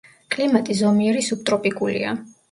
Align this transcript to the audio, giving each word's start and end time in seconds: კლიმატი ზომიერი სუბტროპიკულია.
კლიმატი 0.35 0.77
ზომიერი 0.79 1.21
სუბტროპიკულია. 1.27 2.15